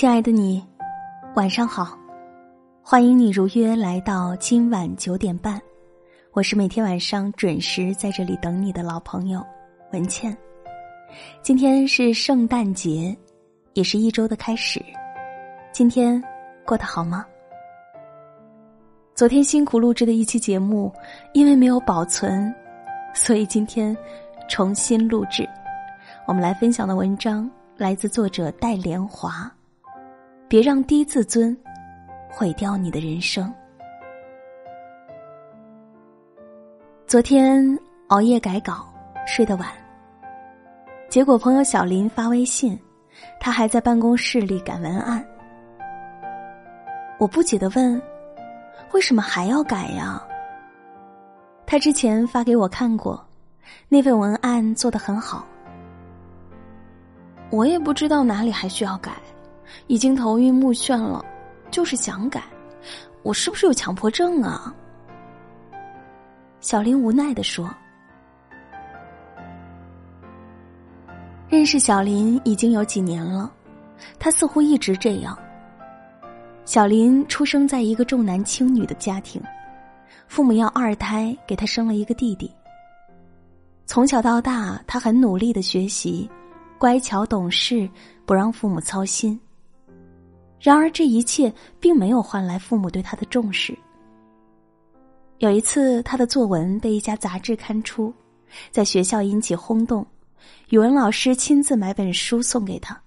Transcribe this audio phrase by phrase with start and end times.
[0.00, 0.66] 亲爱的你，
[1.34, 1.94] 晚上好！
[2.80, 5.60] 欢迎你如约来到今晚九点半，
[6.32, 9.44] 我是每天晚上准时在这里等你的老朋友
[9.92, 10.34] 文倩。
[11.42, 13.14] 今天是圣诞节，
[13.74, 14.82] 也是一周的开始。
[15.70, 16.18] 今天
[16.64, 17.26] 过得好吗？
[19.14, 20.90] 昨天辛苦录制的一期节目，
[21.34, 22.50] 因为没有保存，
[23.12, 23.94] 所以今天
[24.48, 25.46] 重新录制。
[26.26, 29.54] 我们来分享的文章来自作者戴莲华。
[30.50, 31.56] 别让低自尊
[32.28, 33.54] 毁掉你的人生。
[37.06, 37.78] 昨天
[38.08, 38.84] 熬夜改稿，
[39.28, 39.68] 睡得晚，
[41.08, 42.76] 结果朋友小林发微信，
[43.38, 45.24] 他还在办公室里赶文案。
[47.20, 48.02] 我不解的问
[48.90, 50.20] ：“为什么还要改呀？”
[51.64, 53.24] 他之前发给我看过，
[53.88, 55.46] 那份文案做的很好。
[57.50, 59.12] 我也不知道哪里还需要改。
[59.86, 61.24] 已经头晕目眩了，
[61.70, 62.42] 就是想改，
[63.22, 64.74] 我是不是有强迫症啊？
[66.60, 67.68] 小林无奈的说。
[71.48, 73.52] 认识小林已经有几年了，
[74.18, 75.36] 他似乎一直这样。
[76.64, 79.42] 小林出生在一个重男轻女的家庭，
[80.28, 82.54] 父母要二胎，给他生了一个弟弟。
[83.84, 86.30] 从小到大，他很努力的学习，
[86.78, 87.90] 乖巧懂事，
[88.24, 89.40] 不让父母操心。
[90.60, 93.76] 然而，这一切并没有换来父母对他的重视。
[95.38, 98.12] 有一次，他的作文被一家杂志刊出，
[98.70, 100.06] 在学校引起轰动，
[100.68, 103.00] 语文老师亲自买本书送给他。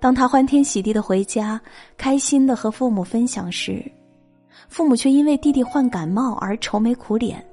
[0.00, 1.60] 当他欢天喜地的回家，
[1.96, 3.80] 开心的和父母分享时，
[4.68, 7.44] 父母却因为弟弟患感冒而愁眉苦脸，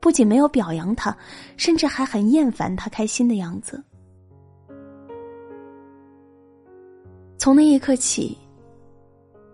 [0.00, 1.16] 不仅没有表扬他，
[1.56, 3.80] 甚至还很厌烦他开心的样子。
[7.44, 8.38] 从那一刻起，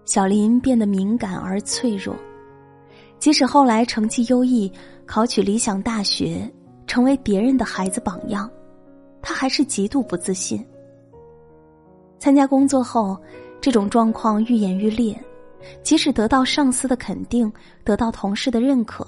[0.05, 2.15] 小林变得敏感而脆弱。
[3.19, 4.71] 即使后来成绩优异，
[5.05, 6.49] 考取理想大学，
[6.87, 8.49] 成为别人的孩子榜样，
[9.21, 10.65] 他还是极度不自信。
[12.21, 13.21] 参加工作后，
[13.61, 15.21] 这种状况愈演愈烈。
[15.83, 17.53] 即使得到上司的肯定，
[17.83, 19.05] 得到同事的认可，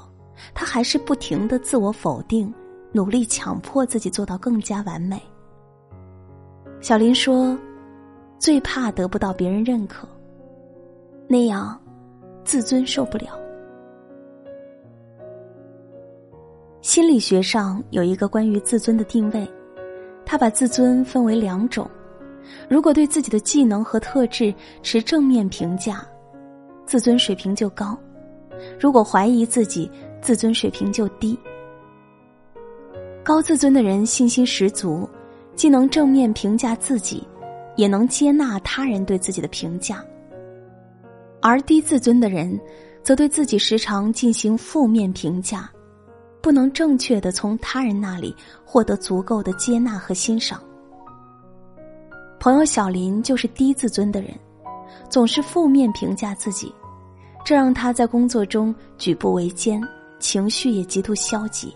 [0.53, 2.53] 他还是不停的自我否定，
[2.91, 5.23] 努力强迫自己做到更加完美。
[6.81, 7.57] 小林说。
[8.43, 10.05] 最怕得不到别人认可，
[11.29, 11.81] 那样
[12.43, 13.39] 自尊受不了。
[16.81, 19.49] 心理学上有一个关于自尊的定位，
[20.27, 21.89] 他把自尊分为两种：
[22.69, 26.05] 如果对自己的技能和特质持正面评价，
[26.85, 27.97] 自尊水平就高；
[28.77, 29.89] 如果怀疑自己，
[30.21, 31.39] 自尊水平就低。
[33.23, 35.09] 高自尊的人信心十足，
[35.55, 37.25] 既能正面评价自己。
[37.77, 40.05] 也能接纳他人对自己的评价，
[41.41, 42.59] 而低自尊的人，
[43.03, 45.71] 则对自己时常进行负面评价，
[46.41, 48.35] 不能正确的从他人那里
[48.65, 50.63] 获得足够的接纳和欣赏。
[52.39, 54.31] 朋友小林就是低自尊的人，
[55.09, 56.75] 总是负面评价自己，
[57.45, 59.81] 这让他在工作中举步维艰，
[60.19, 61.75] 情绪也极度消极。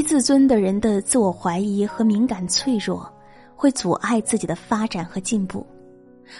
[0.00, 3.06] 低自尊的人的自我怀疑和敏感脆弱，
[3.54, 5.66] 会阻碍自己的发展和进步，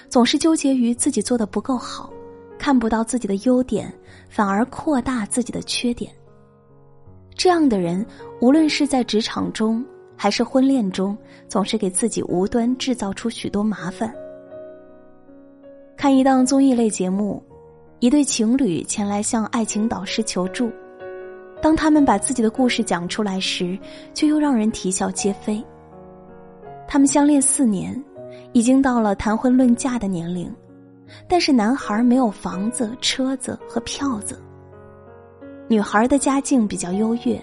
[0.09, 2.10] 总是纠结于自己做的不够好，
[2.59, 3.93] 看不到自己的优点，
[4.31, 6.10] 反而扩大自己的缺点。
[7.37, 8.04] 这样的人，
[8.41, 9.84] 无论是在职场中
[10.16, 11.15] 还是婚恋中，
[11.47, 14.10] 总是给自己无端制造出许多麻烦。
[15.99, 17.44] 看一档综艺类节目，
[17.99, 20.72] 一对情侣前来向爱情导师求助。
[21.62, 23.78] 当他们把自己的故事讲出来时，
[24.15, 25.62] 却又让人啼笑皆非。
[26.88, 28.03] 他们相恋四年，
[28.53, 30.53] 已经到了谈婚论嫁的年龄，
[31.28, 34.41] 但是男孩没有房子、车子和票子。
[35.69, 37.40] 女孩的家境比较优越，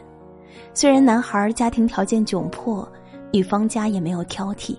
[0.74, 2.86] 虽然男孩家庭条件窘迫，
[3.32, 4.76] 女方家也没有挑剔。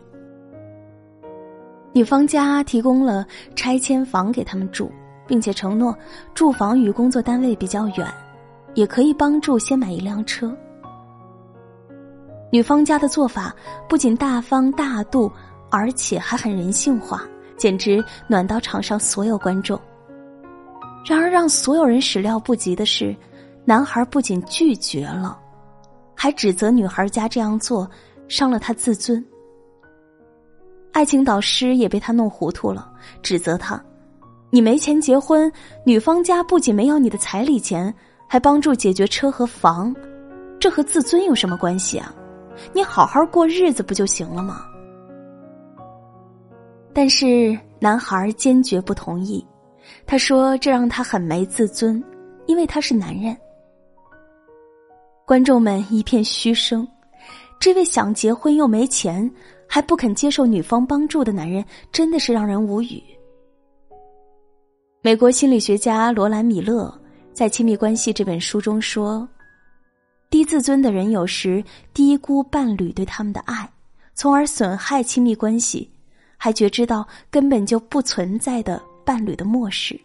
[1.95, 3.27] 女方家提供了
[3.57, 4.91] 拆迁房给他们住，
[5.27, 5.97] 并且承诺
[6.35, 8.07] 住房与工作单位比较远。
[8.79, 10.57] 也可以帮助先买一辆车。
[12.53, 13.53] 女方家的做法
[13.89, 15.31] 不仅大方大度，
[15.69, 17.27] 而且还很人性化，
[17.57, 19.79] 简直暖到场上所有观众。
[21.05, 23.15] 然而，让所有人始料不及的是，
[23.65, 25.37] 男孩不仅拒绝了，
[26.15, 27.91] 还指责女孩家这样做
[28.29, 29.23] 伤了他自尊。
[30.93, 32.89] 爱情导师也被他弄糊涂了，
[33.23, 33.83] 指责他
[34.51, 35.51] ：“你没钱结婚，
[35.85, 37.93] 女方家不仅没要你的彩礼钱。”
[38.29, 39.95] 还帮助解决车和房，
[40.61, 42.15] 这和自尊有什么关系啊？
[42.75, 44.67] 你好好过日子不就行了吗？
[46.93, 49.45] 但是男孩坚决不同意，
[50.05, 52.03] 他说这让他很没自尊，
[52.47, 53.35] 因为他是男人。
[55.25, 56.87] 观众们一片嘘声，
[57.59, 59.31] 这位想结婚又没钱，
[59.67, 63.03] 还不肯接受女方帮助的男人，真的是让人无语。
[65.01, 66.93] 美国心理学家罗兰·米勒
[67.39, 69.27] 在《亲密关系》这本书中说。
[70.29, 71.63] 低自尊的人有时
[71.95, 73.71] 低估伴侣对他们的爱，
[74.13, 75.89] 从而损害亲密关系，
[76.37, 79.97] 还觉知到根本就不存在的伴侣的漠视。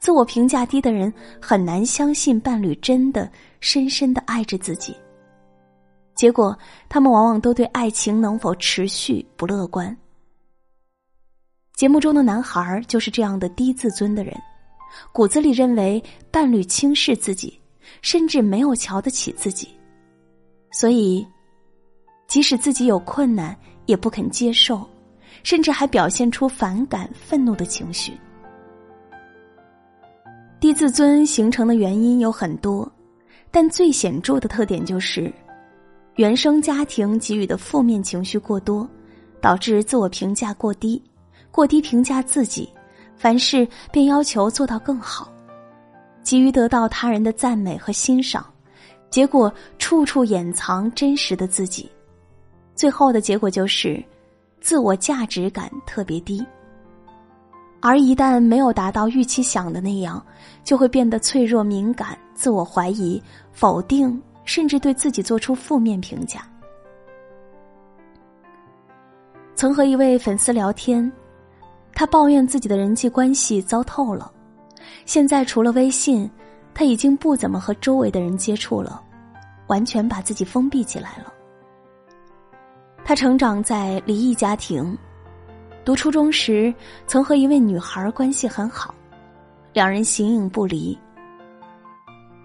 [0.00, 1.12] 自我评价低的人
[1.42, 3.28] 很难相信伴侣真的
[3.58, 4.96] 深深的爱着自己，
[6.14, 6.56] 结果
[6.88, 9.94] 他们往往都对爱情能否持续不乐观。
[11.74, 14.32] 节目中的男孩就是这样的低自尊的人，
[15.12, 17.58] 骨子里认为伴侣轻视自己。
[18.00, 19.68] 甚至没有瞧得起自己，
[20.72, 21.24] 所以，
[22.26, 23.56] 即使自己有困难，
[23.86, 24.86] 也不肯接受，
[25.42, 28.12] 甚至还表现出反感、愤怒的情绪。
[30.58, 32.90] 低自尊形成的原因有很多，
[33.50, 35.32] 但最显著的特点就是，
[36.16, 38.88] 原生家庭给予的负面情绪过多，
[39.42, 41.02] 导致自我评价过低，
[41.50, 42.68] 过低评价自己，
[43.16, 45.30] 凡事便要求做到更好。
[46.22, 48.44] 急于得到他人的赞美和欣赏，
[49.10, 51.90] 结果处处掩藏真实的自己，
[52.74, 54.02] 最后的结果就是
[54.60, 56.44] 自我价值感特别低。
[57.80, 60.24] 而一旦没有达到预期想的那样，
[60.64, 63.22] 就会变得脆弱敏感、自我怀疑、
[63.52, 66.40] 否定，甚至对自己做出负面评价。
[69.54, 71.12] 曾和一位粉丝聊天，
[71.94, 74.30] 他抱怨自己的人际关系糟透了。
[75.06, 76.28] 现在除了微信，
[76.74, 79.00] 他已经不怎么和周围的人接触了，
[79.68, 81.32] 完全把自己封闭起来了。
[83.04, 84.96] 他成长在离异家庭，
[85.84, 86.74] 读初中时
[87.06, 88.94] 曾和一位女孩关系很好，
[89.72, 90.98] 两人形影不离。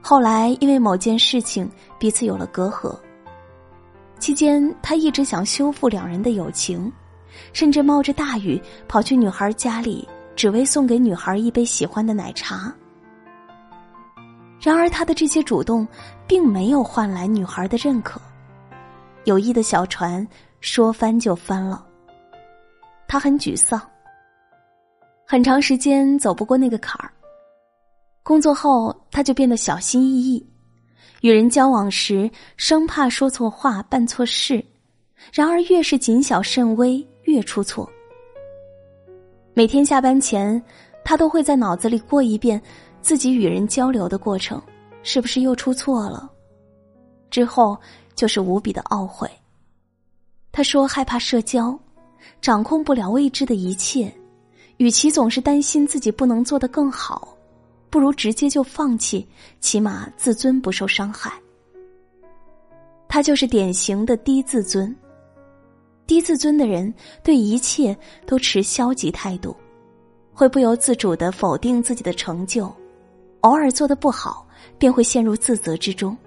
[0.02, 2.98] 后来因为某件事情彼此有了隔阂，
[4.20, 6.92] 期间他一直想修复两人的友情，
[7.54, 10.08] 甚至冒着大雨跑去女孩家里。
[10.36, 12.74] 只为送给女孩一杯喜欢的奶茶。
[14.62, 15.86] 然而，他的这些主动
[16.26, 18.22] 并没有换来女孩的认可，
[19.26, 20.26] 友谊的小船
[20.62, 21.86] 说翻就翻了。
[23.06, 23.82] 他很沮丧，
[25.28, 27.12] 很长时间走不过那个坎儿。
[28.24, 30.50] 工作后，他就变得小心翼翼，
[31.20, 34.64] 与人交往时生怕说错话、办错事，
[35.34, 37.90] 然而越是谨小慎微，越出错。
[39.54, 40.62] 每天下班前，
[41.04, 42.62] 他都会在脑子里过一遍
[43.02, 44.62] 自己与人交流的过程，
[45.04, 46.30] 是不是又出错了？
[47.30, 47.78] 之后
[48.16, 49.30] 就是无比的懊悔。
[50.52, 51.78] 他说害怕社交，
[52.42, 54.12] 掌控不了未知的一切，
[54.78, 57.36] 与其总是担心自己不能做得更好，
[57.90, 59.28] 不如直接就放弃，
[59.60, 61.32] 起码自尊不受伤害。
[63.08, 64.96] 他就是典型的低自尊。
[66.10, 66.92] 低自尊的人
[67.22, 67.96] 对一切
[68.26, 69.56] 都持消极态度，
[70.34, 72.66] 会不由自主的否定自己的成就，
[73.42, 74.44] 偶尔做的不好
[74.80, 76.18] 便会陷入自责之中，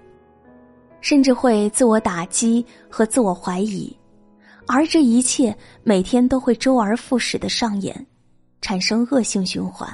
[1.01, 3.93] 甚至会自我打击和自我怀疑，
[4.67, 8.07] 而这一切每天都会周而复始的上演，
[8.61, 9.93] 产生恶性循环。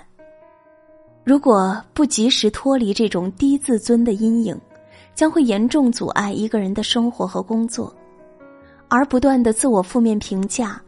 [1.23, 4.55] 如果不及时脱离这种低自尊的阴影，
[5.15, 7.91] 将会严重阻碍一个人的生活和工作。
[8.89, 10.81] 而不断的自我负面评价，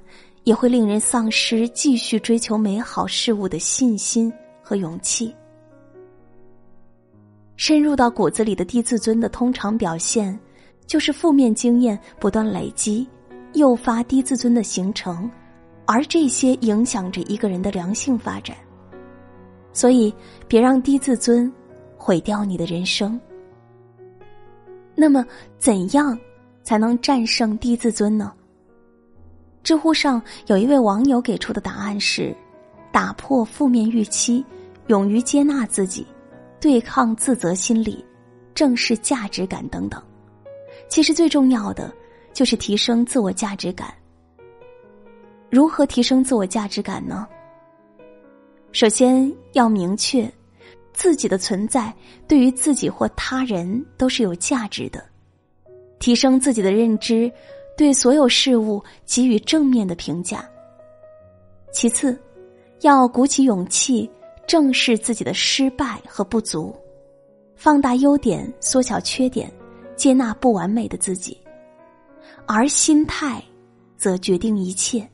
[0.43, 5.33] 也会令人丧失继续追求美好事物的信心和勇气。
[7.55, 10.37] 深入到骨子里的低自尊的通常表现，
[10.87, 13.07] 就是负面经验不断累积，
[13.53, 15.29] 诱发低自尊的形成，
[15.85, 18.57] 而这些影响着一个人的良性发展。
[19.73, 20.11] 所以，
[20.47, 21.53] 别让低自尊
[21.95, 23.19] 毁掉你的人生。
[24.95, 25.23] 那么，
[25.59, 26.17] 怎样？
[26.63, 28.33] 才能战胜低自尊呢？
[29.63, 32.35] 知乎上有一位网友给出的答案是：
[32.91, 34.43] 打破负面预期，
[34.87, 36.05] 勇于接纳自己，
[36.59, 38.03] 对抗自责心理，
[38.55, 40.01] 正视价值感等等。
[40.89, 41.93] 其实最重要的
[42.33, 43.93] 就是提升自我价值感。
[45.49, 47.27] 如何提升自我价值感呢？
[48.71, 50.31] 首先要明确，
[50.93, 51.93] 自己的存在
[52.27, 55.10] 对于自己或他人都是有价值的。
[56.01, 57.31] 提升自己的认知，
[57.77, 60.43] 对所有事物给予正面的评价。
[61.71, 62.19] 其次，
[62.81, 64.09] 要鼓起勇气，
[64.47, 66.75] 正视自己的失败和不足，
[67.55, 69.49] 放大优点，缩小缺点，
[69.95, 71.37] 接纳不完美的自己。
[72.47, 73.41] 而心态，
[73.95, 75.07] 则决定一切。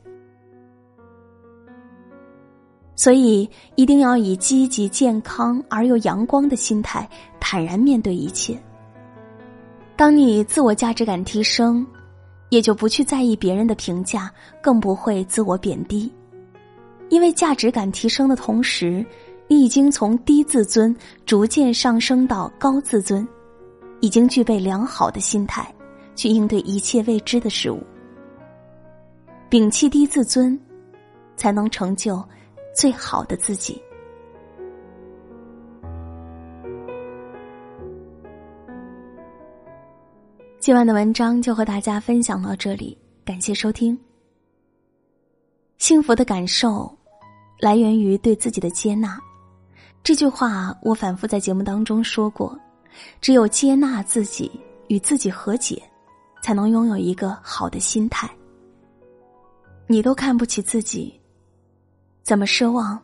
[2.96, 8.58] 所以一定要以积极、健康而又阳光的心态，坦然面对一切。
[9.98, 11.84] 当你自我价值感提升，
[12.50, 16.08] 也就不去在意别人的评价，更不会自我贬低。
[17.08, 19.04] 因为价值感提升的同时，
[19.48, 20.94] 你已经从低自尊
[21.26, 23.26] 逐渐上升到高自尊，
[23.98, 25.66] 已经具备良好的心态
[26.14, 27.82] 去应对一切未知的事物。
[29.50, 30.56] 摒弃低自尊，
[31.34, 32.22] 才能成就
[32.72, 33.82] 最好的自己。
[40.60, 43.96] 今晚的文章就和大家分享到这里，感谢收听。
[45.78, 46.92] 幸福的感受，
[47.60, 49.20] 来源于对自己的接纳。
[50.02, 52.58] 这句话我反复在节目当中说过，
[53.20, 54.50] 只有接纳自己，
[54.88, 55.80] 与自己和解，
[56.42, 58.28] 才能拥有一个好的心态。
[59.86, 61.18] 你都看不起自己，
[62.24, 63.00] 怎么奢望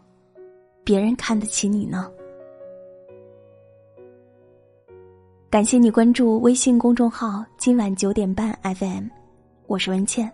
[0.83, 2.11] 别人看得起你呢？
[5.55, 9.07] 感谢你关注微信公众号“今晚九点半 FM”，
[9.69, 10.29] 我是文倩，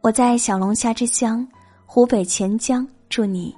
[0.00, 1.46] 我在小龙虾之乡
[1.84, 3.54] 湖北潜江，祝你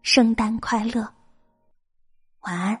[0.00, 1.06] 圣诞快乐，
[2.40, 2.80] 晚安。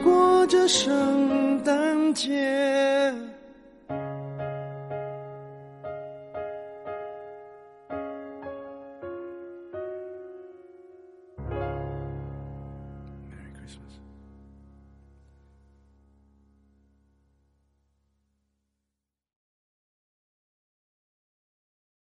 [0.51, 3.13] 这圣诞节？